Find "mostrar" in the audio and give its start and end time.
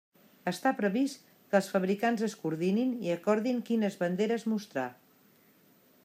4.55-4.87